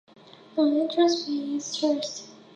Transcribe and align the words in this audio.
An 0.57 0.77
entrance 0.79 1.27
fee 1.27 1.57
is 1.57 1.77
charged. 1.77 2.23